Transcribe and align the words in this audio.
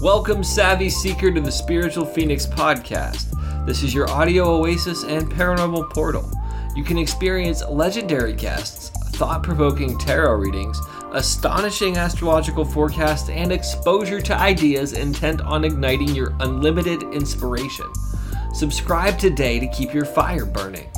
Welcome, 0.00 0.42
Savvy 0.42 0.90
Seeker, 0.90 1.30
to 1.30 1.40
the 1.40 1.52
Spiritual 1.52 2.04
Phoenix 2.04 2.46
podcast. 2.46 3.26
This 3.64 3.82
is 3.84 3.94
your 3.94 4.10
audio 4.10 4.44
oasis 4.44 5.04
and 5.04 5.30
paranormal 5.30 5.88
portal. 5.90 6.28
You 6.74 6.82
can 6.82 6.98
experience 6.98 7.62
legendary 7.64 8.32
guests, 8.32 8.90
thought 9.16 9.44
provoking 9.44 9.96
tarot 9.96 10.34
readings, 10.34 10.78
astonishing 11.12 11.96
astrological 11.96 12.64
forecasts, 12.64 13.30
and 13.30 13.52
exposure 13.52 14.20
to 14.20 14.36
ideas 14.36 14.94
intent 14.94 15.40
on 15.40 15.64
igniting 15.64 16.08
your 16.08 16.34
unlimited 16.40 17.04
inspiration. 17.14 17.86
Subscribe 18.52 19.16
today 19.16 19.60
to 19.60 19.68
keep 19.68 19.94
your 19.94 20.04
fire 20.04 20.44
burning. 20.44 20.90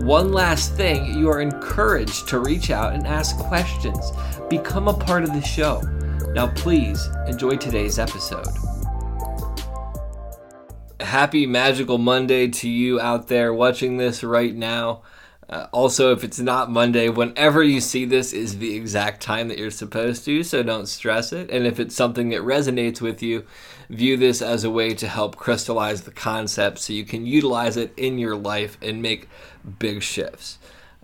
One 0.00 0.32
last 0.32 0.74
thing, 0.74 1.18
you 1.18 1.30
are 1.30 1.40
encouraged 1.40 2.28
to 2.28 2.40
reach 2.40 2.70
out 2.70 2.92
and 2.92 3.06
ask 3.06 3.36
questions. 3.38 4.12
Become 4.50 4.86
a 4.86 4.94
part 4.94 5.24
of 5.24 5.32
the 5.32 5.42
show. 5.42 5.82
Now, 6.34 6.48
please 6.48 7.08
enjoy 7.28 7.58
today's 7.58 8.00
episode. 8.00 8.48
Happy 10.98 11.46
Magical 11.46 11.96
Monday 11.96 12.48
to 12.48 12.68
you 12.68 13.00
out 13.00 13.28
there 13.28 13.54
watching 13.54 13.98
this 13.98 14.24
right 14.24 14.52
now. 14.52 15.02
Uh, 15.48 15.68
also, 15.70 16.10
if 16.10 16.24
it's 16.24 16.40
not 16.40 16.72
Monday, 16.72 17.08
whenever 17.08 17.62
you 17.62 17.80
see 17.80 18.04
this 18.04 18.32
is 18.32 18.58
the 18.58 18.74
exact 18.74 19.22
time 19.22 19.46
that 19.46 19.58
you're 19.58 19.70
supposed 19.70 20.24
to, 20.24 20.42
so 20.42 20.64
don't 20.64 20.88
stress 20.88 21.32
it. 21.32 21.50
And 21.50 21.68
if 21.68 21.78
it's 21.78 21.94
something 21.94 22.30
that 22.30 22.40
resonates 22.40 23.00
with 23.00 23.22
you, 23.22 23.46
view 23.88 24.16
this 24.16 24.42
as 24.42 24.64
a 24.64 24.70
way 24.70 24.92
to 24.94 25.06
help 25.06 25.36
crystallize 25.36 26.02
the 26.02 26.10
concept 26.10 26.80
so 26.80 26.92
you 26.92 27.04
can 27.04 27.26
utilize 27.26 27.76
it 27.76 27.94
in 27.96 28.18
your 28.18 28.34
life 28.34 28.76
and 28.82 29.00
make 29.00 29.28
big 29.78 30.02
shifts. 30.02 30.58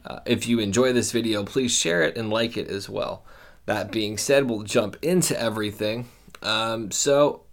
Uh, 0.04 0.18
if 0.26 0.48
you 0.48 0.58
enjoy 0.58 0.92
this 0.92 1.12
video, 1.12 1.44
please 1.44 1.70
share 1.70 2.02
it 2.02 2.16
and 2.16 2.30
like 2.30 2.56
it 2.56 2.66
as 2.66 2.88
well. 2.88 3.22
That 3.70 3.92
being 3.92 4.18
said, 4.18 4.50
we'll 4.50 4.64
jump 4.64 4.96
into 5.00 5.40
everything. 5.40 6.08
Um, 6.42 6.90
so, 6.90 7.44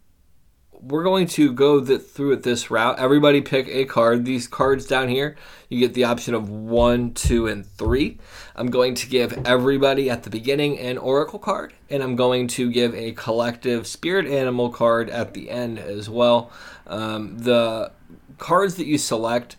we're 0.71 1.03
going 1.03 1.28
to 1.28 1.53
go 1.53 1.80
the, 1.80 2.00
through 2.00 2.31
it 2.31 2.42
this 2.42 2.72
route. 2.72 2.97
Everybody 2.97 3.42
pick 3.42 3.67
a 3.67 3.86
card. 3.86 4.25
These 4.25 4.47
cards 4.47 4.88
down 4.88 5.09
here, 5.09 5.36
you 5.69 5.80
get 5.80 5.94
the 5.94 6.05
option 6.05 6.33
of 6.33 6.50
one, 6.50 7.14
two, 7.14 7.45
and 7.45 7.64
three. 7.64 8.17
I'm 8.55 8.72
going 8.72 8.95
to 8.95 9.08
give 9.08 9.45
everybody 9.45 10.09
at 10.09 10.23
the 10.23 10.31
beginning 10.31 10.80
an 10.80 10.97
oracle 10.97 11.38
card, 11.38 11.73
and 11.88 12.02
I'm 12.02 12.16
going 12.16 12.47
to 12.47 12.72
give 12.72 12.95
a 12.95 13.11
collective 13.11 13.86
spirit 13.86 14.25
animal 14.25 14.72
card 14.72 15.11
at 15.11 15.36
the 15.36 15.52
end 15.52 15.77
as 15.77 16.09
well. 16.09 16.52
Um, 16.88 17.38
the 17.38 17.92
cards 18.39 18.73
that 18.77 18.88
you 18.88 18.97
select 18.97 19.55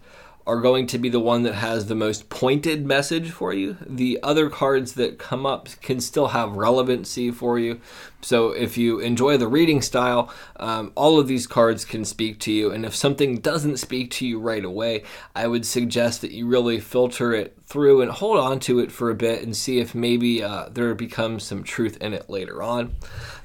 are 0.48 0.62
going 0.62 0.86
to 0.86 0.98
be 0.98 1.10
the 1.10 1.20
one 1.20 1.42
that 1.42 1.54
has 1.54 1.86
the 1.86 1.94
most 1.94 2.30
pointed 2.30 2.86
message 2.86 3.30
for 3.30 3.52
you. 3.52 3.76
The 3.86 4.18
other 4.22 4.48
cards 4.48 4.94
that 4.94 5.18
come 5.18 5.44
up 5.44 5.68
can 5.82 6.00
still 6.00 6.28
have 6.28 6.56
relevancy 6.56 7.30
for 7.30 7.58
you. 7.58 7.82
So 8.22 8.50
if 8.52 8.78
you 8.78 8.98
enjoy 8.98 9.36
the 9.36 9.46
reading 9.46 9.82
style, 9.82 10.32
um, 10.56 10.90
all 10.94 11.20
of 11.20 11.28
these 11.28 11.46
cards 11.46 11.84
can 11.84 12.04
speak 12.06 12.40
to 12.40 12.52
you. 12.52 12.72
And 12.72 12.86
if 12.86 12.96
something 12.96 13.36
doesn't 13.36 13.76
speak 13.76 14.10
to 14.12 14.26
you 14.26 14.40
right 14.40 14.64
away, 14.64 15.04
I 15.36 15.46
would 15.46 15.66
suggest 15.66 16.22
that 16.22 16.32
you 16.32 16.46
really 16.46 16.80
filter 16.80 17.34
it 17.34 17.54
through 17.66 18.00
and 18.00 18.10
hold 18.10 18.38
on 18.38 18.58
to 18.60 18.78
it 18.78 18.90
for 18.90 19.10
a 19.10 19.14
bit 19.14 19.42
and 19.42 19.54
see 19.54 19.80
if 19.80 19.94
maybe 19.94 20.42
uh, 20.42 20.70
there 20.70 20.94
becomes 20.94 21.44
some 21.44 21.62
truth 21.62 21.98
in 22.00 22.14
it 22.14 22.30
later 22.30 22.62
on. 22.62 22.94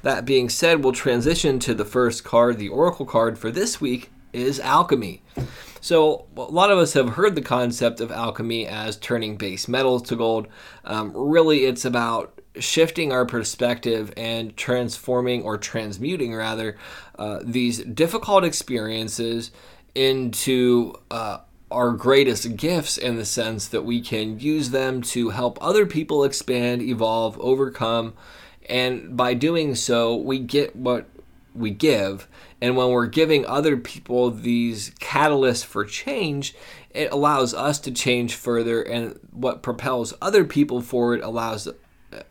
That 0.04 0.24
being 0.24 0.48
said, 0.48 0.82
we'll 0.82 0.94
transition 0.94 1.60
to 1.60 1.74
the 1.74 1.86
first 1.86 2.24
card, 2.24 2.58
the 2.58 2.70
Oracle 2.70 3.06
card 3.06 3.38
for 3.38 3.52
this 3.52 3.82
week 3.82 4.10
is 4.32 4.60
alchemy. 4.62 5.22
So, 5.84 6.28
a 6.38 6.44
lot 6.44 6.72
of 6.72 6.78
us 6.78 6.94
have 6.94 7.10
heard 7.10 7.36
the 7.36 7.42
concept 7.42 8.00
of 8.00 8.10
alchemy 8.10 8.66
as 8.66 8.96
turning 8.96 9.36
base 9.36 9.68
metals 9.68 10.04
to 10.04 10.16
gold. 10.16 10.48
Um, 10.86 11.12
really, 11.14 11.66
it's 11.66 11.84
about 11.84 12.40
shifting 12.58 13.12
our 13.12 13.26
perspective 13.26 14.14
and 14.16 14.56
transforming 14.56 15.44
or 15.44 15.58
transmuting, 15.58 16.34
rather, 16.34 16.78
uh, 17.20 17.40
these 17.44 17.80
difficult 17.80 18.46
experiences 18.46 19.52
into 19.94 20.94
uh, 21.12 21.40
our 21.70 21.92
greatest 21.92 22.56
gifts 22.56 22.98
in 22.98 23.18
the 23.18 23.26
sense 23.26 23.68
that 23.68 23.84
we 23.84 24.00
can 24.00 24.40
use 24.40 24.70
them 24.70 25.02
to 25.02 25.32
help 25.32 25.58
other 25.60 25.86
people 25.86 26.24
expand, 26.24 26.82
evolve, 26.82 27.38
overcome. 27.42 28.14
And 28.70 29.18
by 29.18 29.34
doing 29.34 29.76
so, 29.76 30.16
we 30.16 30.40
get 30.40 30.78
what 30.78 31.10
we 31.54 31.72
give. 31.72 32.28
And 32.62 32.78
when 32.78 32.90
we're 32.90 33.08
giving 33.08 33.46
other 33.46 33.78
people 33.78 34.32
these 34.32 34.92
catalysts 35.02 35.66
for 35.66 35.86
change, 35.86 36.56
it 36.90 37.12
allows 37.12 37.54
us 37.54 37.80
to 37.80 37.92
change 37.92 38.36
further. 38.36 38.82
And 38.82 39.20
what 39.32 39.64
propels 39.64 40.14
other 40.22 40.44
people 40.44 40.82
forward 40.82 41.22
allows 41.22 41.68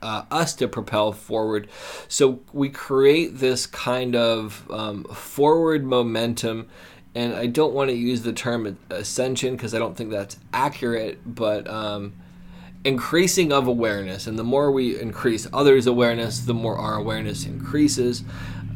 uh, 0.01 0.25
us 0.31 0.55
to 0.55 0.69
propel 0.69 1.13
forward. 1.13 1.69
So 2.09 2.41
we 2.53 2.69
create 2.69 3.39
this 3.39 3.67
kind 3.67 4.15
of 4.17 4.67
um, 4.71 5.05
forward 5.05 5.85
momentum. 5.85 6.69
And 7.15 7.35
I 7.35 7.47
don't 7.47 7.75
want 7.75 7.91
to 7.91 7.97
use 7.97 8.23
the 8.23 8.33
term 8.33 8.79
ascension 8.91 9.55
because 9.55 9.75
I 9.75 9.79
don't 9.79 9.97
think 9.97 10.11
that's 10.11 10.39
accurate, 10.53 11.21
but 11.27 11.69
um, 11.69 12.15
increasing 12.85 13.53
of 13.53 13.67
awareness. 13.67 14.27
And 14.27 14.39
the 14.39 14.45
more 14.45 14.71
we 14.71 14.99
increase 14.99 15.47
others' 15.53 15.87
awareness, 15.87 16.41
the 16.41 16.55
more 16.55 16.79
our 16.79 16.95
awareness 16.95 17.45
increases. 17.45 18.25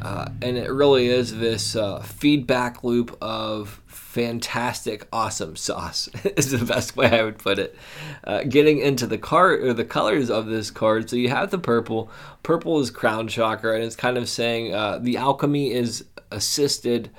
Uh, 0.01 0.29
and 0.41 0.57
it 0.57 0.71
really 0.71 1.07
is 1.07 1.37
this 1.37 1.75
uh, 1.75 1.99
feedback 2.01 2.83
loop 2.83 3.17
of 3.21 3.81
fantastic, 3.87 5.07
awesome 5.11 5.55
sauce 5.55 6.07
is 6.35 6.51
the 6.51 6.65
best 6.65 6.95
way 6.95 7.07
I 7.07 7.23
would 7.23 7.37
put 7.37 7.59
it. 7.59 7.75
Uh, 8.23 8.43
getting 8.43 8.79
into 8.79 9.05
the 9.07 9.17
card 9.17 9.61
or 9.63 9.73
the 9.73 9.85
colors 9.85 10.29
of 10.29 10.47
this 10.47 10.71
card, 10.71 11.09
so 11.09 11.15
you 11.15 11.29
have 11.29 11.51
the 11.51 11.59
purple. 11.59 12.09
Purple 12.43 12.79
is 12.79 12.89
crown 12.89 13.27
chakra, 13.27 13.75
and 13.75 13.83
it's 13.83 13.95
kind 13.95 14.17
of 14.17 14.29
saying 14.29 14.73
uh, 14.73 14.99
the 14.99 15.17
alchemy 15.17 15.71
is 15.71 16.05
assisted 16.31 17.09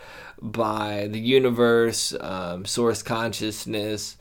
by 0.41 1.09
the 1.11 1.19
universe, 1.21 2.15
um, 2.21 2.65
source 2.65 3.03
consciousness, 3.03 4.17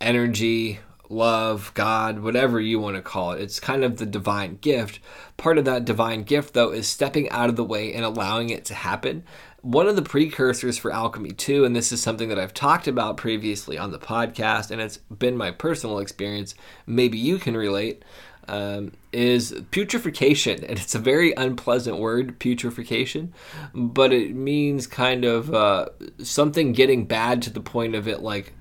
energy, 0.00 0.80
love, 1.08 1.72
God, 1.74 2.20
whatever 2.20 2.60
you 2.60 2.80
want 2.80 2.96
to 2.96 3.02
call 3.02 3.32
it. 3.32 3.40
It's 3.40 3.60
kind 3.60 3.84
of 3.84 3.96
the 3.96 4.06
divine 4.06 4.58
gift. 4.60 5.00
Part 5.36 5.58
of 5.58 5.64
that 5.64 5.84
divine 5.84 6.22
gift, 6.22 6.54
though, 6.54 6.70
is 6.70 6.88
stepping 6.88 7.28
out 7.30 7.48
of 7.48 7.56
the 7.56 7.64
way 7.64 7.92
and 7.92 8.04
allowing 8.04 8.50
it 8.50 8.64
to 8.66 8.74
happen. 8.74 9.24
One 9.62 9.88
of 9.88 9.96
the 9.96 10.02
precursors 10.02 10.78
for 10.78 10.92
alchemy, 10.92 11.30
too, 11.30 11.64
and 11.64 11.74
this 11.74 11.90
is 11.90 12.00
something 12.00 12.28
that 12.28 12.38
I've 12.38 12.54
talked 12.54 12.86
about 12.86 13.16
previously 13.16 13.76
on 13.76 13.90
the 13.90 13.98
podcast, 13.98 14.70
and 14.70 14.80
it's 14.80 14.98
been 14.98 15.36
my 15.36 15.50
personal 15.50 15.98
experience, 15.98 16.54
maybe 16.86 17.18
you 17.18 17.38
can 17.38 17.56
relate, 17.56 18.04
um, 18.46 18.92
is 19.12 19.52
putrefaction. 19.72 20.62
And 20.62 20.78
it's 20.78 20.94
a 20.94 21.00
very 21.00 21.32
unpleasant 21.32 21.98
word, 21.98 22.38
putrefaction, 22.38 23.32
but 23.74 24.12
it 24.12 24.36
means 24.36 24.86
kind 24.86 25.24
of 25.24 25.52
uh, 25.52 25.86
something 26.18 26.72
getting 26.72 27.04
bad 27.04 27.42
to 27.42 27.50
the 27.50 27.60
point 27.60 27.96
of 27.96 28.06
it, 28.06 28.22
like, 28.22 28.52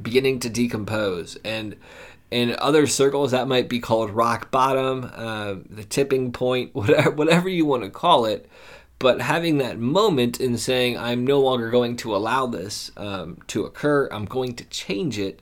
beginning 0.00 0.40
to 0.40 0.50
decompose. 0.50 1.36
And 1.44 1.76
in 2.30 2.56
other 2.58 2.86
circles, 2.86 3.32
that 3.32 3.48
might 3.48 3.68
be 3.68 3.80
called 3.80 4.10
rock 4.10 4.50
bottom, 4.50 5.10
uh, 5.14 5.56
the 5.68 5.84
tipping 5.84 6.32
point, 6.32 6.74
whatever, 6.74 7.10
whatever 7.10 7.48
you 7.48 7.66
want 7.66 7.82
to 7.82 7.90
call 7.90 8.24
it. 8.24 8.48
But 8.98 9.22
having 9.22 9.58
that 9.58 9.78
moment 9.78 10.40
in 10.40 10.58
saying, 10.58 10.98
I'm 10.98 11.26
no 11.26 11.40
longer 11.40 11.70
going 11.70 11.96
to 11.98 12.14
allow 12.14 12.46
this 12.46 12.90
um, 12.98 13.38
to 13.46 13.64
occur, 13.64 14.08
I'm 14.12 14.26
going 14.26 14.54
to 14.56 14.64
change 14.64 15.18
it, 15.18 15.40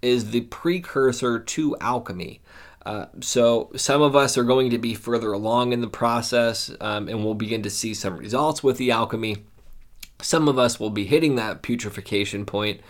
is 0.00 0.30
the 0.30 0.42
precursor 0.42 1.40
to 1.40 1.76
alchemy. 1.80 2.40
Uh, 2.86 3.06
so 3.20 3.70
some 3.74 4.02
of 4.02 4.14
us 4.14 4.36
are 4.36 4.44
going 4.44 4.70
to 4.70 4.78
be 4.78 4.94
further 4.94 5.32
along 5.32 5.72
in 5.72 5.80
the 5.80 5.88
process 5.88 6.70
um, 6.80 7.08
and 7.08 7.24
we'll 7.24 7.34
begin 7.34 7.62
to 7.62 7.70
see 7.70 7.94
some 7.94 8.16
results 8.16 8.62
with 8.62 8.76
the 8.76 8.90
alchemy. 8.90 9.38
Some 10.20 10.48
of 10.48 10.58
us 10.58 10.78
will 10.78 10.90
be 10.90 11.06
hitting 11.06 11.36
that 11.36 11.62
putrefaction 11.62 12.46
point 12.46 12.80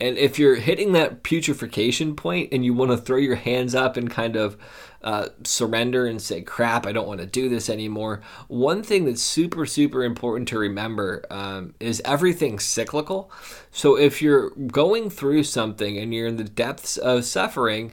and 0.00 0.18
if 0.18 0.38
you're 0.38 0.56
hitting 0.56 0.92
that 0.92 1.22
putrefaction 1.22 2.16
point 2.16 2.48
and 2.52 2.64
you 2.64 2.74
want 2.74 2.90
to 2.90 2.96
throw 2.96 3.18
your 3.18 3.36
hands 3.36 3.74
up 3.74 3.96
and 3.96 4.10
kind 4.10 4.36
of 4.36 4.56
uh, 5.02 5.28
surrender 5.44 6.06
and 6.06 6.20
say, 6.20 6.40
crap, 6.42 6.86
I 6.86 6.92
don't 6.92 7.06
want 7.06 7.20
to 7.20 7.26
do 7.26 7.48
this 7.48 7.68
anymore, 7.68 8.20
one 8.48 8.82
thing 8.82 9.04
that's 9.04 9.22
super, 9.22 9.66
super 9.66 10.04
important 10.04 10.48
to 10.48 10.58
remember 10.58 11.24
um, 11.30 11.74
is 11.80 12.02
everything's 12.04 12.64
cyclical. 12.64 13.30
So 13.70 13.96
if 13.96 14.22
you're 14.22 14.50
going 14.50 15.10
through 15.10 15.44
something 15.44 15.98
and 15.98 16.14
you're 16.14 16.28
in 16.28 16.36
the 16.36 16.44
depths 16.44 16.96
of 16.96 17.24
suffering, 17.24 17.92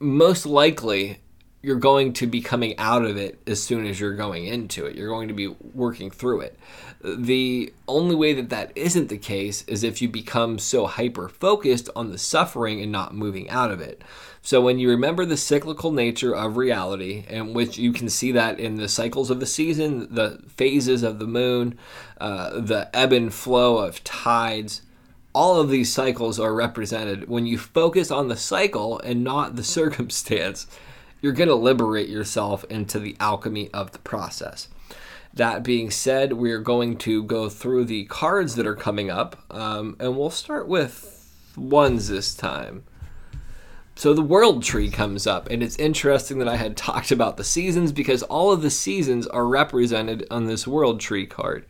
most 0.00 0.46
likely 0.46 1.18
you're 1.64 1.76
going 1.76 2.12
to 2.12 2.26
be 2.26 2.42
coming 2.42 2.78
out 2.78 3.06
of 3.06 3.16
it 3.16 3.40
as 3.46 3.62
soon 3.62 3.86
as 3.86 3.98
you're 3.98 4.14
going 4.14 4.44
into 4.44 4.84
it. 4.84 4.94
You're 4.94 5.08
going 5.08 5.28
to 5.28 5.34
be 5.34 5.48
working 5.48 6.10
through 6.10 6.42
it. 6.42 6.58
The 7.02 7.72
only 7.88 8.14
way 8.14 8.34
that 8.34 8.50
that 8.50 8.72
isn't 8.74 9.08
the 9.08 9.16
case 9.16 9.64
is 9.64 9.82
if 9.82 10.02
you 10.02 10.08
become 10.10 10.58
so 10.58 10.86
hyper 10.86 11.26
focused 11.26 11.88
on 11.96 12.10
the 12.10 12.18
suffering 12.18 12.82
and 12.82 12.92
not 12.92 13.14
moving 13.14 13.48
out 13.48 13.70
of 13.70 13.80
it. 13.80 14.02
So 14.42 14.60
when 14.60 14.78
you 14.78 14.90
remember 14.90 15.24
the 15.24 15.38
cyclical 15.38 15.90
nature 15.90 16.36
of 16.36 16.58
reality, 16.58 17.24
and 17.28 17.54
which 17.54 17.78
you 17.78 17.94
can 17.94 18.10
see 18.10 18.30
that 18.32 18.60
in 18.60 18.76
the 18.76 18.88
cycles 18.88 19.30
of 19.30 19.40
the 19.40 19.46
season, 19.46 20.14
the 20.14 20.42
phases 20.48 21.02
of 21.02 21.18
the 21.18 21.26
moon, 21.26 21.78
uh, 22.20 22.60
the 22.60 22.94
ebb 22.94 23.14
and 23.14 23.32
flow 23.32 23.78
of 23.78 24.04
tides, 24.04 24.82
all 25.34 25.58
of 25.58 25.70
these 25.70 25.90
cycles 25.90 26.38
are 26.38 26.52
represented. 26.52 27.26
When 27.30 27.46
you 27.46 27.56
focus 27.56 28.10
on 28.10 28.28
the 28.28 28.36
cycle 28.36 28.98
and 29.00 29.24
not 29.24 29.56
the 29.56 29.64
circumstance, 29.78 30.66
you're 31.24 31.32
going 31.32 31.48
to 31.48 31.54
liberate 31.54 32.10
yourself 32.10 32.64
into 32.64 32.98
the 32.98 33.16
alchemy 33.18 33.70
of 33.72 33.92
the 33.92 33.98
process. 34.00 34.68
That 35.32 35.62
being 35.62 35.90
said, 35.90 36.34
we're 36.34 36.60
going 36.60 36.98
to 36.98 37.22
go 37.22 37.48
through 37.48 37.86
the 37.86 38.04
cards 38.04 38.56
that 38.56 38.66
are 38.66 38.74
coming 38.74 39.08
up, 39.08 39.42
um, 39.50 39.96
and 39.98 40.18
we'll 40.18 40.28
start 40.28 40.68
with 40.68 41.34
ones 41.56 42.08
this 42.08 42.34
time. 42.34 42.84
So 43.96 44.12
the 44.12 44.20
world 44.20 44.62
tree 44.62 44.90
comes 44.90 45.26
up, 45.26 45.48
and 45.48 45.62
it's 45.62 45.78
interesting 45.78 46.40
that 46.40 46.48
I 46.48 46.56
had 46.56 46.76
talked 46.90 47.10
about 47.10 47.38
the 47.38 47.42
seasons 47.42 47.90
because 47.90 48.22
all 48.24 48.52
of 48.52 48.60
the 48.60 48.68
seasons 48.68 49.26
are 49.26 49.46
represented 49.46 50.26
on 50.30 50.44
this 50.44 50.66
world 50.66 51.00
tree 51.00 51.24
card. 51.24 51.64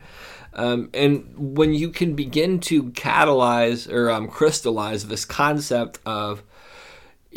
Um, 0.53 0.89
and 0.93 1.55
when 1.55 1.73
you 1.73 1.91
can 1.91 2.13
begin 2.13 2.59
to 2.61 2.91
catalyze 2.91 3.89
or 3.89 4.11
um, 4.11 4.27
crystallize 4.27 5.07
this 5.07 5.23
concept 5.23 5.99
of 6.05 6.43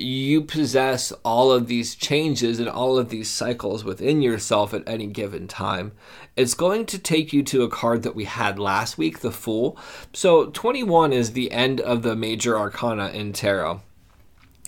you 0.01 0.43
possess 0.43 1.13
all 1.25 1.51
of 1.51 1.67
these 1.67 1.95
changes 1.95 2.59
and 2.59 2.69
all 2.69 2.99
of 2.99 3.09
these 3.09 3.29
cycles 3.31 3.85
within 3.85 4.23
yourself 4.23 4.73
at 4.73 4.87
any 4.87 5.07
given 5.07 5.49
time. 5.49 5.93
It's 6.37 6.55
going 6.55 6.87
to 6.87 6.99
take 6.99 7.33
you 7.33 7.43
to 7.45 7.63
a 7.63 7.69
card 7.69 8.03
that 8.05 8.15
we 8.15 8.25
had 8.25 8.59
last 8.59 8.97
week, 8.97 9.21
the 9.21 9.33
Fool. 9.33 9.77
So 10.13 10.47
21 10.47 11.13
is 11.13 11.33
the 11.33 11.51
end 11.51 11.81
of 11.81 12.03
the 12.03 12.15
major 12.15 12.59
arcana 12.59 13.09
in 13.09 13.33
tarot 13.33 13.81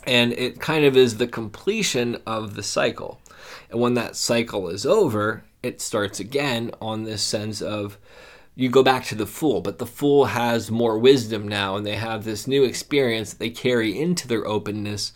and 0.07 0.33
it 0.33 0.61
kind 0.61 0.85
of 0.85 0.97
is 0.97 1.17
the 1.17 1.27
completion 1.27 2.17
of 2.27 2.55
the 2.55 2.63
cycle. 2.63 3.21
And 3.71 3.81
when 3.81 3.95
that 3.95 4.17
cycle 4.17 4.69
is 4.69 4.87
over, 4.87 5.45
it 5.63 5.81
starts 5.81 6.21
again 6.21 6.71
on 6.81 7.05
this 7.05 7.23
sense 7.23 7.61
of 7.61 7.99
you 8.55 8.69
go 8.69 8.83
back 8.83 9.05
to 9.05 9.15
the 9.15 9.27
fool, 9.27 9.61
but 9.61 9.79
the 9.79 9.87
fool 9.87 10.27
has 10.27 10.71
more 10.71 10.99
wisdom 10.99 11.47
now, 11.49 11.77
and 11.77 11.87
they 11.87 11.97
have 11.97 12.25
this 12.25 12.47
new 12.47 12.65
experience 12.65 13.31
that 13.31 13.39
they 13.39 13.51
carry 13.51 13.99
into 13.99 14.29
their 14.29 14.47
openness 14.47 15.13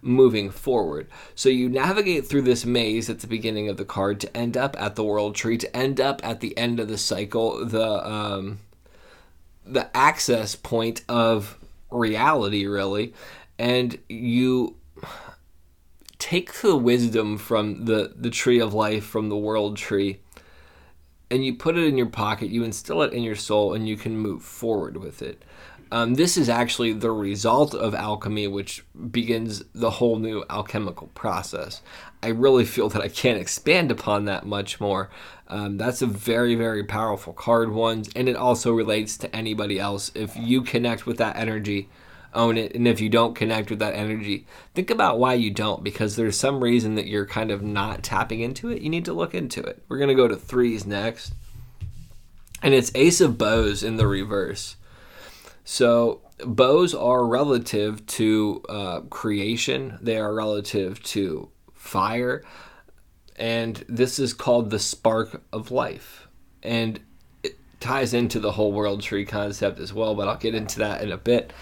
moving 0.00 0.50
forward. 0.50 1.08
So 1.34 1.48
you 1.48 1.68
navigate 1.68 2.26
through 2.26 2.42
this 2.42 2.64
maze 2.64 3.10
at 3.10 3.20
the 3.20 3.26
beginning 3.26 3.68
of 3.68 3.76
the 3.76 3.84
card 3.84 4.20
to 4.20 4.36
end 4.36 4.56
up 4.56 4.76
at 4.80 4.96
the 4.96 5.04
world 5.04 5.34
tree, 5.34 5.58
to 5.58 5.76
end 5.76 6.00
up 6.00 6.24
at 6.24 6.40
the 6.40 6.56
end 6.56 6.80
of 6.80 6.88
the 6.88 6.98
cycle, 6.98 7.64
the 7.64 8.08
um, 8.08 8.60
the 9.66 9.94
access 9.94 10.54
point 10.54 11.02
of 11.08 11.58
reality, 11.90 12.66
really 12.66 13.12
and 13.58 13.98
you 14.08 14.76
take 16.18 16.52
the 16.54 16.76
wisdom 16.76 17.36
from 17.38 17.84
the, 17.84 18.12
the 18.16 18.30
tree 18.30 18.60
of 18.60 18.74
life, 18.74 19.04
from 19.04 19.28
the 19.28 19.36
world 19.36 19.76
tree, 19.76 20.20
and 21.30 21.44
you 21.44 21.54
put 21.54 21.76
it 21.76 21.86
in 21.86 21.98
your 21.98 22.06
pocket, 22.06 22.50
you 22.50 22.64
instill 22.64 23.02
it 23.02 23.12
in 23.12 23.22
your 23.22 23.36
soul, 23.36 23.74
and 23.74 23.88
you 23.88 23.96
can 23.96 24.16
move 24.16 24.42
forward 24.42 24.96
with 24.96 25.22
it. 25.22 25.44
Um, 25.90 26.14
this 26.14 26.36
is 26.36 26.48
actually 26.50 26.92
the 26.92 27.10
result 27.10 27.74
of 27.74 27.94
alchemy, 27.94 28.46
which 28.46 28.84
begins 29.10 29.64
the 29.74 29.90
whole 29.92 30.18
new 30.18 30.44
alchemical 30.50 31.06
process. 31.08 31.80
I 32.22 32.28
really 32.28 32.66
feel 32.66 32.90
that 32.90 33.00
I 33.00 33.08
can't 33.08 33.40
expand 33.40 33.90
upon 33.90 34.26
that 34.26 34.44
much 34.44 34.80
more. 34.80 35.08
Um, 35.48 35.78
that's 35.78 36.02
a 36.02 36.06
very, 36.06 36.54
very 36.56 36.84
powerful 36.84 37.32
card, 37.32 37.72
ones, 37.72 38.10
and 38.14 38.28
it 38.28 38.36
also 38.36 38.72
relates 38.72 39.16
to 39.18 39.34
anybody 39.34 39.78
else. 39.78 40.10
If 40.14 40.36
you 40.36 40.60
connect 40.62 41.06
with 41.06 41.16
that 41.18 41.36
energy, 41.36 41.88
own 42.38 42.56
it. 42.56 42.74
And 42.74 42.88
if 42.88 43.00
you 43.00 43.08
don't 43.08 43.34
connect 43.34 43.68
with 43.68 43.80
that 43.80 43.94
energy, 43.94 44.46
think 44.74 44.88
about 44.88 45.18
why 45.18 45.34
you 45.34 45.50
don't, 45.50 45.82
because 45.82 46.16
there's 46.16 46.38
some 46.38 46.62
reason 46.62 46.94
that 46.94 47.08
you're 47.08 47.26
kind 47.26 47.50
of 47.50 47.62
not 47.62 48.02
tapping 48.02 48.40
into 48.40 48.70
it. 48.70 48.80
You 48.80 48.88
need 48.88 49.04
to 49.06 49.12
look 49.12 49.34
into 49.34 49.60
it. 49.60 49.82
We're 49.88 49.98
going 49.98 50.08
to 50.08 50.14
go 50.14 50.28
to 50.28 50.36
threes 50.36 50.86
next. 50.86 51.34
And 52.62 52.72
it's 52.74 52.92
Ace 52.94 53.20
of 53.20 53.36
Bows 53.36 53.82
in 53.82 53.96
the 53.96 54.06
reverse. 54.06 54.76
So 55.64 56.22
bows 56.44 56.94
are 56.94 57.26
relative 57.26 58.06
to 58.06 58.62
uh, 58.68 59.00
creation, 59.10 59.98
they 60.00 60.16
are 60.16 60.32
relative 60.32 61.02
to 61.02 61.50
fire. 61.74 62.44
And 63.36 63.84
this 63.88 64.18
is 64.18 64.32
called 64.32 64.70
the 64.70 64.78
spark 64.78 65.42
of 65.52 65.70
life. 65.70 66.26
And 66.62 67.00
it 67.42 67.56
ties 67.80 68.14
into 68.14 68.40
the 68.40 68.52
whole 68.52 68.72
world 68.72 69.02
tree 69.02 69.24
concept 69.24 69.78
as 69.78 69.92
well, 69.92 70.14
but 70.14 70.26
I'll 70.26 70.36
get 70.36 70.54
into 70.54 70.80
that 70.80 71.02
in 71.02 71.12
a 71.12 71.16
bit. 71.16 71.52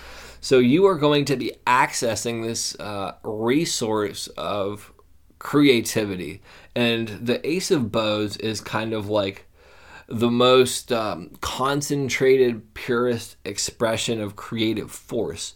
So 0.41 0.59
you 0.59 0.87
are 0.87 0.97
going 0.97 1.25
to 1.27 1.37
be 1.37 1.53
accessing 1.67 2.45
this 2.45 2.79
uh, 2.79 3.17
resource 3.23 4.29
of 4.37 4.93
creativity. 5.39 6.43
And 6.75 7.09
the 7.09 7.47
Ace 7.49 7.71
of 7.71 7.93
Bows 7.93 8.37
is 8.37 8.61
kind 8.61 8.93
of 8.93 9.09
like 9.09 9.47
the 10.09 10.31
most 10.31 10.93
um, 10.93 11.31
concentrated, 11.41 12.75
purest 12.75 13.37
expression 13.45 14.21
of 14.21 14.37
creative 14.37 14.91
force. 14.91 15.55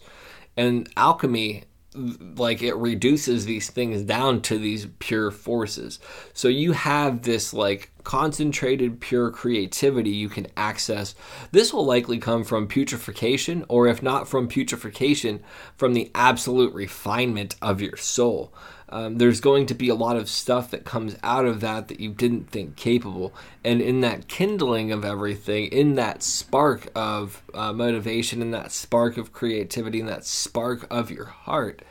And 0.57 0.89
alchemy 0.97 1.63
like 1.93 2.61
it 2.63 2.75
reduces 2.75 3.45
these 3.45 3.69
things 3.69 4.03
down 4.03 4.41
to 4.41 4.57
these 4.57 4.87
pure 4.99 5.29
forces. 5.29 5.99
So 6.33 6.47
you 6.47 6.71
have 6.71 7.23
this 7.23 7.53
like 7.53 7.91
concentrated 8.03 9.01
pure 9.01 9.29
creativity 9.29 10.09
you 10.09 10.29
can 10.29 10.47
access. 10.55 11.15
This 11.51 11.73
will 11.73 11.85
likely 11.85 12.17
come 12.17 12.43
from 12.43 12.67
putrefaction 12.67 13.65
or 13.67 13.87
if 13.87 14.01
not 14.01 14.27
from 14.27 14.47
putrefaction 14.47 15.41
from 15.75 15.93
the 15.93 16.09
absolute 16.15 16.73
refinement 16.73 17.55
of 17.61 17.81
your 17.81 17.97
soul 17.97 18.53
um, 18.91 19.17
there's 19.17 19.39
going 19.39 19.65
to 19.67 19.73
be 19.73 19.89
a 19.89 19.95
lot 19.95 20.17
of 20.17 20.29
stuff 20.29 20.69
that 20.71 20.83
comes 20.83 21.15
out 21.23 21.45
of 21.45 21.61
that 21.61 21.87
that 21.87 21.99
you 21.99 22.11
didn't 22.11 22.49
think 22.49 22.75
capable. 22.75 23.33
And 23.63 23.81
in 23.81 24.01
that 24.01 24.27
kindling 24.27 24.91
of 24.91 25.05
everything, 25.05 25.67
in 25.67 25.95
that 25.95 26.21
spark 26.21 26.89
of 26.93 27.41
uh, 27.53 27.71
motivation, 27.71 28.41
in 28.41 28.51
that 28.51 28.71
spark 28.71 29.17
of 29.17 29.31
creativity, 29.31 29.99
in 29.99 30.07
that 30.07 30.25
spark 30.25 30.85
of 30.91 31.09
your 31.09 31.25
heart, 31.25 31.83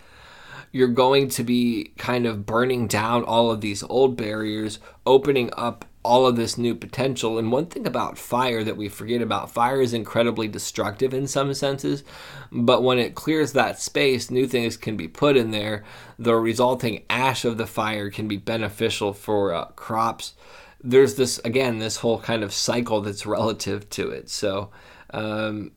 you're 0.73 0.88
going 0.88 1.29
to 1.31 1.43
be 1.43 1.93
kind 1.97 2.26
of 2.26 2.47
burning 2.47 2.87
down 2.87 3.25
all 3.25 3.50
of 3.50 3.61
these 3.61 3.82
old 3.85 4.17
barriers, 4.17 4.79
opening 5.06 5.50
up 5.56 5.85
all 6.02 6.26
of 6.26 6.37
this 6.37 6.56
new 6.56 6.75
potential. 6.75 7.38
And 7.38 7.52
one 7.52 7.67
thing 7.67 7.87
about 7.87 8.19
fire 8.19 8.64
that 8.64 8.76
we 8.76 8.88
forget 8.88 9.20
about 9.20 9.50
fire 9.50 9.81
is 9.81 9.93
incredibly 9.93 10.49
destructive 10.49 11.12
in 11.12 11.26
some 11.26 11.52
senses, 11.55 12.05
but 12.50 12.82
when 12.82 12.99
it 12.99 13.14
clears 13.14 13.52
that 13.52 13.81
space, 13.81 14.31
new 14.31 14.47
things 14.47 14.76
can 14.76 14.97
be 14.97 15.08
put 15.08 15.37
in 15.37 15.50
there. 15.50 15.85
The 16.19 16.35
resulting 16.37 17.05
ash 17.11 17.44
of 17.44 17.58
the 17.58 17.67
fire 17.67 18.11
can 18.11 18.29
be 18.29 18.38
beneficial 18.38 19.12
for 19.12 19.52
uh, 19.52 19.67
crops. 19.76 20.35
There's 20.82 21.17
this, 21.17 21.38
again, 21.44 21.79
this 21.79 21.99
whole 21.99 22.20
kind 22.20 22.43
of 22.43 22.55
cycle 22.55 23.02
that's 23.02 23.26
relative 23.26 23.91
to 23.91 24.11
it. 24.11 24.31
So, 24.31 24.70
um, 25.12 25.73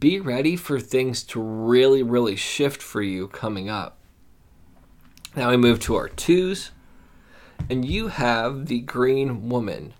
be 0.00 0.18
ready 0.18 0.56
for 0.56 0.80
things 0.80 1.22
to 1.22 1.40
really, 1.40 2.02
really 2.02 2.34
shift 2.34 2.82
for 2.82 3.00
you 3.00 3.28
coming 3.28 3.68
up. 3.68 3.98
Now 5.36 5.50
we 5.50 5.56
move 5.56 5.78
to 5.80 5.94
our 5.94 6.08
twos 6.08 6.72
and 7.70 7.84
you 7.84 8.08
have 8.08 8.66
the 8.66 8.80
green 8.80 9.48
woman. 9.48 9.94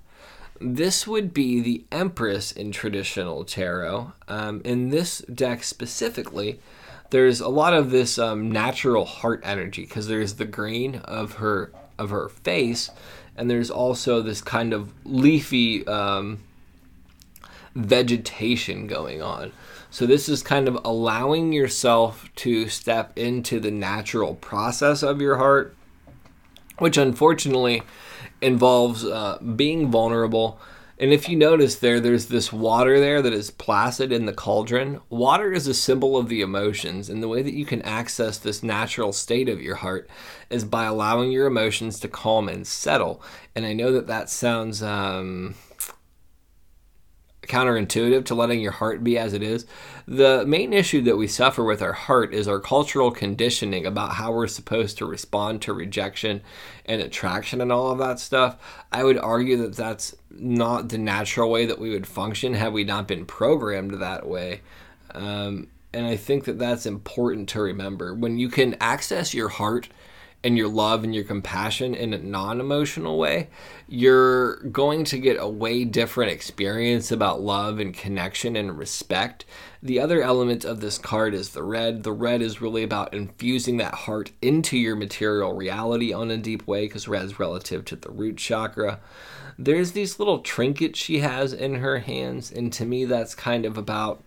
This 0.61 1.07
would 1.07 1.33
be 1.33 1.61
the 1.61 1.85
Empress 1.93 2.51
in 2.51 2.73
traditional 2.73 3.45
tarot. 3.45 4.13
Um, 4.27 4.61
in 4.65 4.89
this 4.91 5.19
deck 5.21 5.63
specifically, 5.63 6.59
there's 7.11 7.41
a 7.41 7.49
lot 7.49 7.75
of 7.75 7.91
this 7.91 8.19
um, 8.19 8.51
natural 8.51 9.05
heart 9.05 9.41
energy 9.45 9.83
because 9.83 10.09
there's 10.09 10.35
the 10.35 10.45
green 10.45 10.97
of 10.97 11.35
her 11.35 11.73
of 11.99 12.11
her 12.11 12.29
face, 12.29 12.91
and 13.37 13.51
there's 13.51 13.71
also 13.71 14.23
this 14.23 14.41
kind 14.41 14.73
of 14.73 14.93
leafy 15.05 15.87
um, 15.87 16.41
vegetation 17.75 18.87
going 18.87 19.23
on. 19.23 19.53
So 19.91 20.07
this 20.07 20.29
is 20.29 20.43
kind 20.43 20.69
of 20.69 20.79
allowing 20.85 21.53
yourself 21.53 22.31
to 22.37 22.69
step 22.69 23.17
into 23.17 23.59
the 23.59 23.71
natural 23.71 24.35
process 24.35 25.03
of 25.03 25.21
your 25.21 25.37
heart 25.37 25.75
which 26.79 26.97
unfortunately 26.97 27.83
involves 28.41 29.05
uh, 29.05 29.39
being 29.57 29.91
vulnerable. 29.91 30.61
And 31.01 31.13
if 31.13 31.29
you 31.29 31.37
notice 31.37 31.77
there, 31.77 32.01
there's 32.01 32.27
this 32.27 32.53
water 32.53 32.99
there 32.99 33.23
that 33.23 33.33
is 33.33 33.53
placid 33.53 34.11
in 34.11 34.27
the 34.27 34.33
cauldron. 34.33 35.01
Water 35.09 35.53
is 35.53 35.69
a 35.69 35.75
symbol 35.75 36.17
of 36.17 36.29
the 36.29 36.41
emotions, 36.41 37.09
and 37.09 37.23
the 37.23 37.29
way 37.29 37.41
that 37.41 37.55
you 37.55 37.65
can 37.65 37.83
access 37.83 38.37
this 38.37 38.65
natural 38.65 39.13
state 39.13 39.49
of 39.49 39.63
your 39.63 39.77
heart 39.77 40.11
is 40.51 40.65
by 40.65 40.85
allowing 40.85 41.31
your 41.31 41.47
emotions 41.47 42.01
to 42.01 42.09
calm 42.09 42.49
and 42.49 42.67
settle. 42.67 43.23
And 43.55 43.65
I 43.65 43.75
know 43.75 43.93
that 43.93 44.09
that 44.09 44.29
sounds 44.29 44.83
um, 44.83 45.55
counterintuitive 47.49 48.25
to 48.27 48.35
letting 48.35 48.61
your 48.61 48.73
heart 48.73 49.03
be 49.03 49.19
as 49.19 49.33
it 49.33 49.43
is. 49.43 49.67
The 50.07 50.45
main 50.47 50.73
issue 50.73 51.03
that 51.03 51.17
we 51.17 51.27
suffer 51.27 51.65
with 51.65 51.83
our 51.83 51.93
heart 51.93 52.33
is 52.33 52.47
our 52.47 52.61
cultural 52.61 53.11
conditioning 53.11 53.87
about 53.87 54.15
how 54.15 54.33
we're 54.33 54.47
supposed 54.47 54.99
to 54.99 55.07
respond 55.07 55.63
to 55.63 55.73
rejection 55.73 56.43
and 56.87 57.01
attraction 57.01 57.61
and 57.61 57.73
all 57.73 57.91
of 57.91 57.99
that 57.99 58.21
stuff. 58.21 58.57
I 58.93 59.05
would 59.05 59.19
argue 59.19 59.57
that 59.59 59.77
that's 59.77 60.15
not 60.31 60.89
the 60.89 60.99
natural 60.99 61.51
way 61.51 61.67
that 61.67 61.79
we 61.79 61.91
would 61.91 62.07
function 62.07 62.55
had 62.55 62.73
we 62.73 62.85
not 62.85 63.09
been 63.09 63.27
programmed 63.27 64.01
that 64.01 64.27
way. 64.27 64.61
Um, 65.15 65.69
and 65.93 66.07
I 66.07 66.17
think 66.17 66.45
that 66.45 66.59
that's 66.59 66.87
important 66.87 67.49
to 67.51 67.61
remember. 67.61 68.15
When 68.15 68.39
you 68.39 68.49
can 68.49 68.77
access 68.81 69.35
your 69.35 69.49
heart 69.49 69.89
and 70.45 70.57
your 70.57 70.69
love 70.69 71.03
and 71.03 71.15
your 71.15 71.25
compassion 71.25 71.95
in 71.95 72.15
a 72.15 72.19
non 72.19 72.61
emotional 72.61 73.19
way, 73.19 73.49
you're 73.89 74.57
going 74.57 75.05
to 75.05 75.19
get 75.19 75.37
a 75.39 75.49
way 75.49 75.85
different 75.85 76.31
experience 76.31 77.11
about 77.11 77.41
love 77.41 77.81
and 77.81 77.93
connection 77.93 78.55
and 78.55 78.79
respect. 78.79 79.45
The 79.83 79.99
other 79.99 80.23
element 80.23 80.65
of 80.65 80.81
this 80.81 80.97
card 80.97 81.35
is 81.35 81.51
the 81.51 81.65
red. 81.65 82.05
The 82.05 82.13
red 82.13 82.41
is 82.41 82.61
really 82.61 82.85
about 82.85 83.15
infusing 83.15 83.79
that 83.79 83.95
heart 83.95 84.31
into 84.41 84.79
your 84.79 84.95
material 84.95 85.55
reality 85.55 86.13
on 86.13 86.31
a 86.31 86.37
deep 86.37 86.67
way 86.67 86.87
because 86.87 87.09
red 87.09 87.25
is 87.25 87.41
relative 87.41 87.85
to 87.87 87.97
the 87.97 88.11
root 88.11 88.37
chakra. 88.37 89.01
There's 89.59 89.91
these 89.91 90.21
little 90.21 90.39
trinkets 90.39 91.01
she 91.01 91.19
has 91.19 91.53
in 91.53 91.77
her 91.77 91.99
hands, 91.99 92.53
and 92.53 92.73
to 92.75 92.85
me, 92.85 93.05
that's 93.05 93.35
kind 93.35 93.67
of 93.67 93.77
about 93.77 94.23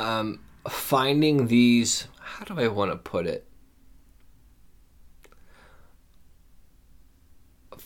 um, 0.00 0.40
finding 0.66 1.48
these. 1.48 2.06
How 2.18 2.46
do 2.46 2.58
I 2.58 2.68
want 2.68 2.92
to 2.92 2.96
put 2.96 3.26
it? 3.26 3.44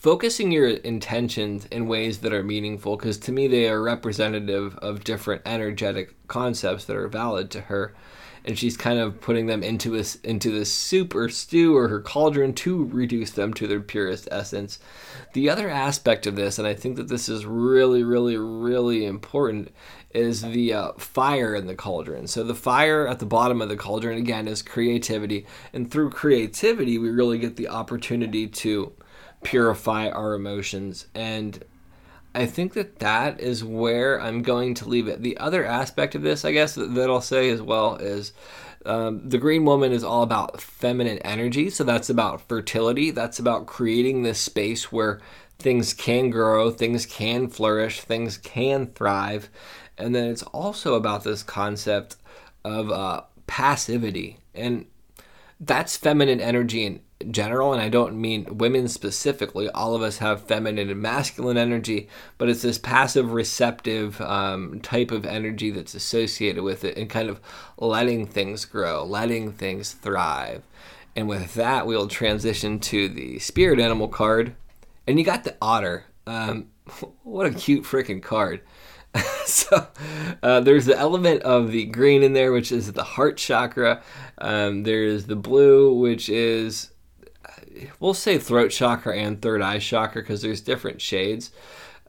Focusing 0.02 0.50
your 0.50 0.66
intentions 0.68 1.64
in 1.66 1.87
ways 1.87 2.18
that 2.18 2.32
are 2.32 2.42
meaningful 2.42 2.97
because 2.97 3.16
to 3.18 3.30
me 3.30 3.47
they 3.47 3.68
are 3.68 3.80
representative 3.80 4.76
of 4.78 5.04
different 5.04 5.40
energetic 5.47 6.12
concepts 6.26 6.85
that 6.87 6.97
are 6.97 7.06
valid 7.06 7.52
to 7.52 7.61
her. 7.61 7.94
And 8.44 8.59
she's 8.59 8.76
kind 8.76 8.99
of 8.99 9.21
putting 9.21 9.47
them 9.47 9.62
into 9.62 9.90
this 9.90 10.16
into 10.16 10.50
this 10.50 10.75
soup 10.75 11.14
or 11.14 11.28
stew 11.28 11.76
or 11.76 11.87
her 11.87 12.00
cauldron 12.00 12.52
to 12.54 12.87
reduce 12.87 13.30
them 13.30 13.54
to 13.54 13.68
their 13.68 13.78
purest 13.78 14.26
essence. 14.32 14.80
The 15.35 15.49
other 15.49 15.71
aspect 15.71 16.26
of 16.26 16.35
this 16.35 16.59
and 16.59 16.66
i 16.66 16.75
think 16.75 16.97
that 16.97 17.06
this 17.06 17.28
is 17.28 17.47
really 17.47 18.02
really 18.02 18.37
really 18.37 19.04
important 19.06 19.73
is 20.11 20.42
the 20.42 20.75
uh, 20.75 20.92
fire 20.94 21.54
in 21.54 21.68
the 21.68 21.76
cauldron. 21.76 22.26
So 22.26 22.42
the 22.42 22.56
fire 22.56 23.06
at 23.06 23.21
the 23.21 23.26
bottom 23.26 23.62
of 23.62 23.68
the 23.68 23.76
cauldron 23.76 24.18
again 24.18 24.49
is 24.49 24.62
creativity. 24.62 25.47
And 25.73 25.88
through 25.88 26.11
creativity 26.11 26.99
we 26.99 27.09
really 27.09 27.38
get 27.38 27.54
the 27.54 27.68
opportunity 27.68 28.49
to 28.49 28.92
purify 29.42 30.08
our 30.08 30.34
emotions. 30.34 31.06
And 31.14 31.64
I 32.34 32.46
think 32.46 32.72
that 32.75 32.99
that 33.00 33.40
is 33.40 33.64
where 33.64 34.20
I'm 34.20 34.42
going 34.42 34.75
to 34.75 34.88
leave 34.88 35.08
it. 35.08 35.22
The 35.22 35.37
other 35.38 35.64
aspect 35.64 36.14
of 36.14 36.22
this, 36.22 36.44
I 36.44 36.52
guess, 36.52 36.75
that, 36.75 37.11
I'll 37.11 37.20
say 37.20 37.50
as 37.50 37.61
well 37.61 37.96
is 37.96 38.32
um, 38.87 39.28
the 39.28 39.38
green 39.38 39.64
woman 39.64 39.92
is 39.92 40.02
all 40.02 40.22
about 40.22 40.61
feminine 40.61 41.18
energy. 41.18 41.68
So 41.70 41.84
that's 41.84 42.08
about 42.08 42.49
fertility. 42.49 43.11
That's 43.11 43.38
about 43.38 43.66
creating 43.66 44.22
this 44.22 44.38
space 44.38 44.90
where 44.90 45.20
things 45.58 45.92
can 45.94 46.30
grow, 46.30 46.70
things 46.70 47.06
can 47.06 47.49
flourish, 47.49 48.00
things 48.00 48.38
can 48.38 48.87
thrive. 48.87 49.50
And 49.99 50.14
then 50.14 50.28
it's 50.28 50.42
also 50.42 50.94
about 50.94 51.25
this 51.25 51.42
concept 51.42 52.16
of 52.64 52.90
uh, 52.90 53.22
passivity. 53.46 54.38
And 54.54 54.87
that's 55.61 55.96
feminine 55.96 56.40
energy 56.40 56.84
in 56.84 57.00
general, 57.30 57.72
and 57.72 57.80
I 57.80 57.88
don't 57.88 58.20
mean 58.20 58.58
women 58.58 58.88
specifically. 58.88 59.68
All 59.70 59.94
of 59.94 60.02
us 60.02 60.18
have 60.18 60.42
feminine 60.42 60.90
and 60.90 61.00
masculine 61.00 61.56
energy, 61.56 62.08
but 62.38 62.48
it's 62.48 62.62
this 62.62 62.78
passive 62.78 63.32
receptive 63.32 64.20
um, 64.20 64.80
type 64.80 65.10
of 65.10 65.26
energy 65.26 65.70
that's 65.70 65.94
associated 65.94 66.62
with 66.62 66.84
it 66.84 66.96
and 66.96 67.08
kind 67.08 67.28
of 67.28 67.40
letting 67.78 68.26
things 68.26 68.64
grow, 68.64 69.04
letting 69.04 69.52
things 69.52 69.92
thrive. 69.92 70.62
And 71.14 71.28
with 71.28 71.54
that, 71.54 71.86
we'll 71.86 72.08
transition 72.08 72.80
to 72.80 73.08
the 73.08 73.38
spirit 73.38 73.78
animal 73.78 74.08
card. 74.08 74.54
And 75.06 75.18
you 75.18 75.24
got 75.24 75.44
the 75.44 75.56
otter. 75.60 76.06
Um, 76.26 76.68
what 77.22 77.46
a 77.46 77.50
cute 77.50 77.84
freaking 77.84 78.22
card. 78.22 78.62
so 79.44 79.86
uh, 80.42 80.60
there's 80.60 80.86
the 80.86 80.98
element 80.98 81.42
of 81.42 81.70
the 81.70 81.84
green 81.86 82.22
in 82.22 82.32
there, 82.32 82.52
which 82.52 82.72
is 82.72 82.92
the 82.92 83.04
heart 83.04 83.36
chakra. 83.36 84.02
Um, 84.38 84.84
there's 84.84 85.26
the 85.26 85.36
blue, 85.36 85.94
which 85.94 86.28
is 86.28 86.91
we'll 88.00 88.14
say 88.14 88.38
throat 88.38 88.70
chakra 88.70 89.16
and 89.16 89.40
third 89.40 89.62
eye 89.62 89.78
chakra 89.78 90.22
because 90.22 90.42
there's 90.42 90.60
different 90.60 91.00
shades. 91.00 91.50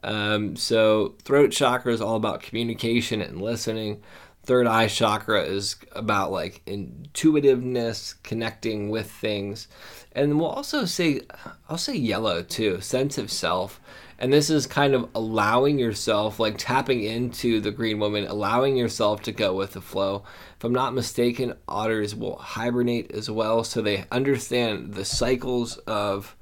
Um, 0.04 0.56
so 0.56 1.16
throat 1.24 1.52
chakra 1.52 1.94
is 1.94 2.02
all 2.02 2.16
about 2.16 2.42
communication 2.42 3.22
and 3.22 3.42
listening. 3.42 4.02
Third 4.44 4.68
eye 4.68 4.88
chakra 4.88 5.44
is 5.44 5.78
about 5.94 6.32
like 6.32 6.62
intuitiveness, 6.66 8.14
connecting 8.24 8.90
with 8.90 9.10
things. 9.10 9.68
And 10.12 10.40
we'll 10.40 10.50
also 10.50 10.86
say, 10.86 11.22
I'll 11.70 11.78
say 11.78 11.96
yellow 11.96 12.44
too, 12.44 12.82
sense 12.82 13.18
of 13.18 13.32
self. 13.32 13.80
And 14.24 14.32
this 14.32 14.50
is 14.50 14.68
kind 14.68 14.96
of 14.96 15.10
allowing 15.14 15.78
yourself, 15.78 16.40
like 16.40 16.58
tapping 16.58 17.04
into 17.04 17.60
the 17.60 17.72
green 17.72 18.00
woman, 18.00 18.26
allowing 18.26 18.78
yourself 18.78 19.22
to 19.24 19.34
go 19.34 19.54
with 19.54 19.74
the 19.74 19.82
flow. 19.82 20.24
If 20.56 20.64
I'm 20.64 20.72
not 20.72 20.94
mistaken, 20.94 21.56
otters 21.68 22.16
will 22.16 22.38
hibernate 22.38 23.12
as 23.12 23.30
well, 23.30 23.66
so 23.66 23.82
they 23.82 24.06
understand 24.14 24.94
the 24.94 25.04
cycles 25.04 25.76
of 25.80 26.38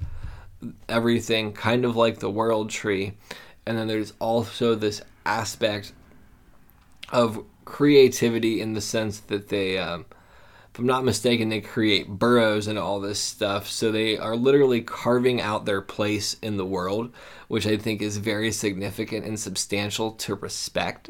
everything, 0.87 1.53
kind 1.53 1.83
of 1.83 1.95
like 1.95 2.19
the 2.19 2.29
world 2.29 2.69
tree. 2.69 3.13
And 3.65 3.79
then 3.79 3.87
there's 3.87 4.13
also 4.19 4.75
this 4.75 5.01
aspect 5.25 5.91
of 7.09 7.43
creativity 7.65 8.61
in 8.61 8.73
the 8.73 8.81
sense 8.81 9.21
that 9.21 9.47
they. 9.49 9.79
Um, 9.79 10.05
if 10.73 10.79
I'm 10.79 10.85
not 10.85 11.03
mistaken, 11.03 11.49
they 11.49 11.59
create 11.59 12.07
burrows 12.07 12.67
and 12.67 12.79
all 12.79 13.01
this 13.01 13.19
stuff. 13.19 13.67
So 13.67 13.91
they 13.91 14.17
are 14.17 14.37
literally 14.37 14.81
carving 14.81 15.41
out 15.41 15.65
their 15.65 15.81
place 15.81 16.35
in 16.41 16.55
the 16.55 16.65
world, 16.65 17.11
which 17.49 17.67
I 17.67 17.75
think 17.75 18.01
is 18.01 18.17
very 18.17 18.51
significant 18.51 19.25
and 19.25 19.37
substantial 19.37 20.11
to 20.13 20.35
respect. 20.35 21.09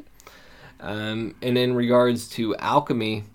Um, 0.80 1.36
and 1.44 1.60
in 1.60 1.76
regards 1.76 2.28
to 2.30 2.56
alchemy, 2.56 3.26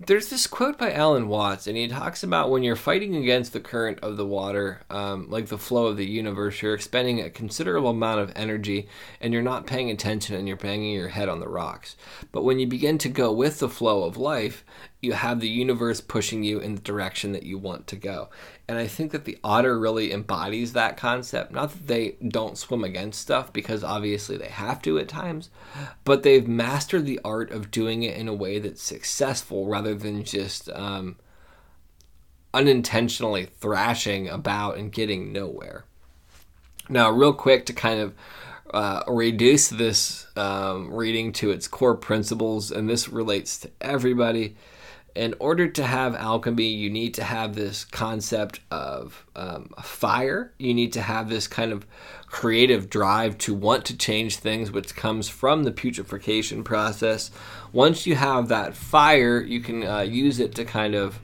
there's 0.00 0.28
this 0.28 0.46
quote 0.46 0.78
by 0.78 0.92
Alan 0.92 1.26
Watts, 1.26 1.66
and 1.66 1.76
he 1.76 1.88
talks 1.88 2.22
about 2.22 2.50
when 2.50 2.62
you're 2.62 2.76
fighting 2.76 3.16
against 3.16 3.52
the 3.52 3.58
current 3.58 3.98
of 4.00 4.16
the 4.16 4.26
water, 4.26 4.82
um, 4.90 5.28
like 5.28 5.48
the 5.48 5.58
flow 5.58 5.86
of 5.86 5.96
the 5.96 6.06
universe, 6.06 6.62
you're 6.62 6.74
expending 6.74 7.20
a 7.20 7.30
considerable 7.30 7.90
amount 7.90 8.20
of 8.20 8.32
energy 8.36 8.88
and 9.20 9.32
you're 9.32 9.42
not 9.42 9.66
paying 9.66 9.90
attention 9.90 10.36
and 10.36 10.46
you're 10.46 10.56
banging 10.56 10.94
your 10.94 11.08
head 11.08 11.28
on 11.28 11.40
the 11.40 11.48
rocks. 11.48 11.96
But 12.30 12.44
when 12.44 12.60
you 12.60 12.66
begin 12.68 12.98
to 12.98 13.08
go 13.08 13.32
with 13.32 13.58
the 13.58 13.68
flow 13.68 14.04
of 14.04 14.16
life, 14.16 14.64
you 15.00 15.12
have 15.12 15.40
the 15.40 15.48
universe 15.48 16.00
pushing 16.00 16.42
you 16.42 16.58
in 16.58 16.74
the 16.74 16.80
direction 16.80 17.32
that 17.32 17.44
you 17.44 17.56
want 17.56 17.86
to 17.86 17.96
go. 17.96 18.28
And 18.66 18.78
I 18.78 18.88
think 18.88 19.12
that 19.12 19.24
the 19.24 19.38
otter 19.44 19.78
really 19.78 20.12
embodies 20.12 20.72
that 20.72 20.96
concept. 20.96 21.52
Not 21.52 21.70
that 21.70 21.86
they 21.86 22.16
don't 22.26 22.58
swim 22.58 22.82
against 22.82 23.20
stuff, 23.20 23.52
because 23.52 23.84
obviously 23.84 24.36
they 24.36 24.48
have 24.48 24.82
to 24.82 24.98
at 24.98 25.08
times, 25.08 25.50
but 26.04 26.24
they've 26.24 26.48
mastered 26.48 27.06
the 27.06 27.20
art 27.24 27.52
of 27.52 27.70
doing 27.70 28.02
it 28.02 28.16
in 28.16 28.26
a 28.26 28.34
way 28.34 28.58
that's 28.58 28.82
successful 28.82 29.66
rather 29.66 29.94
than 29.94 30.24
just 30.24 30.68
um, 30.70 31.16
unintentionally 32.52 33.44
thrashing 33.44 34.28
about 34.28 34.78
and 34.78 34.90
getting 34.90 35.32
nowhere. 35.32 35.84
Now, 36.88 37.10
real 37.10 37.34
quick 37.34 37.66
to 37.66 37.72
kind 37.72 38.00
of 38.00 38.14
uh, 38.74 39.02
reduce 39.06 39.68
this 39.68 40.26
um, 40.36 40.92
reading 40.92 41.32
to 41.34 41.50
its 41.50 41.68
core 41.68 41.96
principles, 41.96 42.72
and 42.72 42.88
this 42.88 43.08
relates 43.08 43.60
to 43.60 43.70
everybody 43.80 44.56
in 45.18 45.34
order 45.40 45.66
to 45.66 45.82
have 45.84 46.14
alchemy, 46.14 46.68
you 46.68 46.88
need 46.88 47.12
to 47.14 47.24
have 47.24 47.56
this 47.56 47.84
concept 47.84 48.60
of 48.70 49.26
um, 49.34 49.68
fire. 49.82 50.52
You 50.58 50.72
need 50.72 50.92
to 50.92 51.02
have 51.02 51.28
this 51.28 51.48
kind 51.48 51.72
of 51.72 51.84
creative 52.26 52.88
drive 52.88 53.36
to 53.38 53.52
want 53.52 53.84
to 53.86 53.96
change 53.96 54.36
things, 54.36 54.70
which 54.70 54.94
comes 54.94 55.28
from 55.28 55.64
the 55.64 55.72
putrefaction 55.72 56.62
process. 56.62 57.32
Once 57.72 58.06
you 58.06 58.14
have 58.14 58.46
that 58.48 58.76
fire, 58.76 59.40
you 59.40 59.58
can 59.58 59.84
uh, 59.84 60.00
use 60.02 60.38
it 60.38 60.54
to 60.54 60.64
kind 60.64 60.94
of 60.94 61.18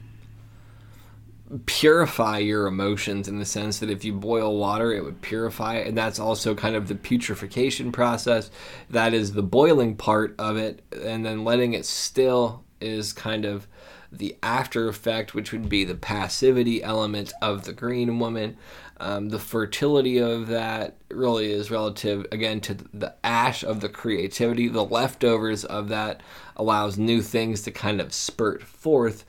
purify 1.66 2.38
your 2.38 2.66
emotions 2.66 3.28
in 3.28 3.38
the 3.38 3.44
sense 3.44 3.78
that 3.78 3.90
if 3.90 4.04
you 4.04 4.12
boil 4.12 4.58
water, 4.58 4.92
it 4.92 5.04
would 5.04 5.22
purify 5.22 5.76
it. 5.76 5.86
And 5.86 5.96
that's 5.96 6.18
also 6.18 6.56
kind 6.56 6.74
of 6.74 6.88
the 6.88 6.96
putrefaction 6.96 7.92
process. 7.92 8.50
That 8.90 9.14
is 9.14 9.34
the 9.34 9.42
boiling 9.44 9.94
part 9.94 10.34
of 10.36 10.56
it. 10.56 10.82
And 11.00 11.24
then 11.24 11.44
letting 11.44 11.74
it 11.74 11.86
still 11.86 12.63
is 12.80 13.12
kind 13.12 13.44
of 13.44 13.66
the 14.10 14.36
after 14.42 14.88
effect, 14.88 15.34
which 15.34 15.52
would 15.52 15.68
be 15.68 15.84
the 15.84 15.94
passivity 15.94 16.82
element 16.82 17.32
of 17.42 17.64
the 17.64 17.72
green 17.72 18.18
woman. 18.18 18.56
Um, 18.98 19.30
the 19.30 19.40
fertility 19.40 20.18
of 20.18 20.46
that 20.48 20.96
really 21.10 21.50
is 21.50 21.70
relative, 21.70 22.26
again, 22.30 22.60
to 22.62 22.74
the 22.92 23.14
ash 23.24 23.64
of 23.64 23.80
the 23.80 23.88
creativity. 23.88 24.68
The 24.68 24.84
leftovers 24.84 25.64
of 25.64 25.88
that 25.88 26.22
allows 26.56 26.96
new 26.96 27.20
things 27.20 27.62
to 27.62 27.70
kind 27.70 28.00
of 28.00 28.14
spurt 28.14 28.62
forth. 28.62 29.24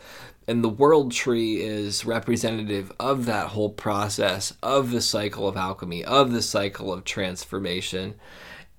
And 0.47 0.63
the 0.63 0.69
world 0.69 1.11
tree 1.11 1.61
is 1.61 2.05
representative 2.05 2.91
of 2.99 3.25
that 3.25 3.47
whole 3.47 3.71
process, 3.71 4.53
of 4.61 4.91
the 4.91 5.01
cycle 5.01 5.47
of 5.47 5.57
alchemy, 5.57 6.05
of 6.05 6.31
the 6.31 6.43
cycle 6.43 6.93
of 6.93 7.03
transformation. 7.03 8.13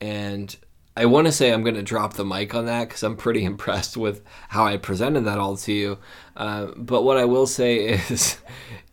And 0.01 0.57
I 0.99 1.05
want 1.05 1.27
to 1.27 1.33
say 1.33 1.53
I'm 1.53 1.63
going 1.63 1.75
to 1.75 1.83
drop 1.83 2.15
the 2.15 2.25
mic 2.25 2.55
on 2.55 2.65
that 2.67 2.89
because 2.89 3.03
I'm 3.03 3.17
pretty 3.17 3.45
impressed 3.53 3.97
with 3.97 4.23
how 4.49 4.65
I 4.67 4.79
presented 4.79 5.23
that 5.23 5.39
all 5.39 5.57
to 5.59 5.73
you. 5.73 5.99
Uh, 6.37 6.69
but 6.77 7.03
what 7.03 7.19
I 7.19 7.25
will 7.27 7.47
say 7.47 7.77
is 8.11 8.39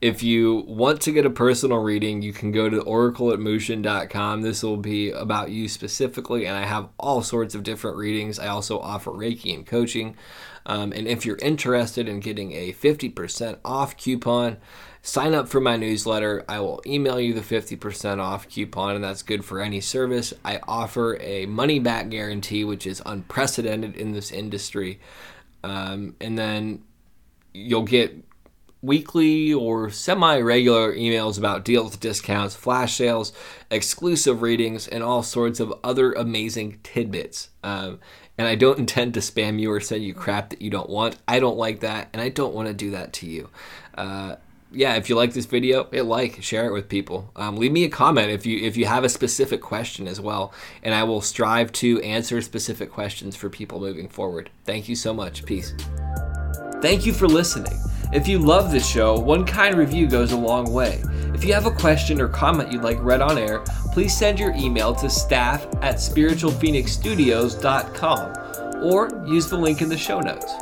if 0.01 0.21
you 0.21 0.65
want 0.67 1.01
to 1.01 1.11
get 1.11 1.25
a 1.25 1.29
personal 1.29 1.77
reading, 1.77 2.21
you 2.21 2.33
can 2.33 2.51
go 2.51 2.69
to 2.69 2.81
oracleatmushin.com. 2.81 4.41
This 4.41 4.63
will 4.63 4.77
be 4.77 5.11
about 5.11 5.51
you 5.51 5.69
specifically, 5.69 6.45
and 6.45 6.57
I 6.57 6.65
have 6.65 6.89
all 6.99 7.21
sorts 7.21 7.55
of 7.55 7.63
different 7.63 7.97
readings. 7.97 8.37
I 8.37 8.47
also 8.47 8.79
offer 8.79 9.11
Reiki 9.11 9.55
and 9.55 9.65
coaching. 9.65 10.17
Um, 10.65 10.91
and 10.93 11.07
if 11.07 11.25
you're 11.25 11.37
interested 11.37 12.07
in 12.07 12.19
getting 12.19 12.53
a 12.53 12.73
50% 12.73 13.59
off 13.65 13.97
coupon, 13.97 14.57
Sign 15.05 15.33
up 15.33 15.49
for 15.49 15.59
my 15.59 15.75
newsletter. 15.75 16.45
I 16.47 16.61
will 16.61 16.81
email 16.87 17.19
you 17.19 17.33
the 17.33 17.41
50% 17.41 18.19
off 18.19 18.47
coupon, 18.47 18.95
and 18.95 19.03
that's 19.03 19.21
good 19.21 19.43
for 19.43 19.59
any 19.59 19.81
service. 19.81 20.33
I 20.45 20.61
offer 20.65 21.19
a 21.19 21.45
money 21.45 21.77
back 21.77 22.07
guarantee, 22.07 22.63
which 22.63 22.87
is 22.87 23.01
unprecedented 23.05 23.97
in 23.97 24.13
this 24.13 24.31
industry. 24.31 25.01
Um, 25.61 26.15
and 26.21 26.37
then 26.39 26.83
you'll 27.53 27.83
get 27.83 28.15
weekly 28.81 29.53
or 29.53 29.89
semi 29.89 30.39
regular 30.39 30.95
emails 30.95 31.37
about 31.37 31.65
deals, 31.65 31.97
discounts, 31.97 32.55
flash 32.55 32.95
sales, 32.95 33.33
exclusive 33.69 34.41
readings, 34.41 34.87
and 34.87 35.03
all 35.03 35.21
sorts 35.21 35.59
of 35.59 35.73
other 35.83 36.13
amazing 36.13 36.79
tidbits. 36.81 37.49
Um, 37.61 37.99
and 38.37 38.47
I 38.47 38.55
don't 38.55 38.79
intend 38.79 39.15
to 39.15 39.19
spam 39.19 39.59
you 39.59 39.69
or 39.69 39.81
send 39.81 40.05
you 40.05 40.13
crap 40.13 40.51
that 40.51 40.61
you 40.61 40.69
don't 40.69 40.89
want. 40.89 41.17
I 41.27 41.41
don't 41.41 41.57
like 41.57 41.81
that, 41.81 42.07
and 42.13 42.21
I 42.21 42.29
don't 42.29 42.53
want 42.53 42.69
to 42.69 42.73
do 42.73 42.91
that 42.91 43.11
to 43.13 43.25
you. 43.25 43.49
Uh, 43.97 44.37
yeah, 44.73 44.95
if 44.95 45.09
you 45.09 45.15
like 45.15 45.33
this 45.33 45.45
video, 45.45 45.87
hit 45.91 46.05
like, 46.05 46.41
share 46.41 46.67
it 46.67 46.73
with 46.73 46.89
people. 46.89 47.31
Um, 47.35 47.57
leave 47.57 47.71
me 47.71 47.83
a 47.83 47.89
comment 47.89 48.31
if 48.31 48.45
you 48.45 48.57
if 48.59 48.75
you 48.75 48.85
have 48.85 49.03
a 49.03 49.09
specific 49.09 49.61
question 49.61 50.07
as 50.07 50.19
well, 50.19 50.51
and 50.81 50.95
I 50.95 51.03
will 51.03 51.21
strive 51.21 51.71
to 51.73 52.01
answer 52.01 52.41
specific 52.41 52.91
questions 52.91 53.35
for 53.35 53.49
people 53.49 53.79
moving 53.79 54.09
forward. 54.09 54.49
Thank 54.65 54.89
you 54.89 54.95
so 54.95 55.13
much. 55.13 55.45
Peace. 55.45 55.75
Thank 56.81 57.05
you 57.05 57.13
for 57.13 57.27
listening. 57.27 57.79
If 58.11 58.27
you 58.27 58.39
love 58.39 58.71
this 58.71 58.87
show, 58.87 59.17
one 59.17 59.45
kind 59.45 59.75
review 59.75 60.07
goes 60.07 60.33
a 60.33 60.37
long 60.37 60.71
way. 60.71 61.01
If 61.33 61.43
you 61.43 61.51
have 61.53 61.65
a 61.65 61.71
question 61.71 62.21
or 62.21 62.27
comment 62.27 62.71
you'd 62.71 62.83
like 62.83 63.01
read 63.01 63.21
on 63.21 63.37
air, 63.37 63.63
please 63.91 64.15
send 64.15 64.39
your 64.39 64.53
email 64.53 64.93
to 64.95 65.09
staff 65.09 65.65
at 65.81 65.95
spiritualphoenixstudios.com 65.95 68.83
or 68.83 69.25
use 69.25 69.49
the 69.49 69.57
link 69.57 69.81
in 69.81 69.89
the 69.89 69.97
show 69.97 70.19
notes. 70.19 70.53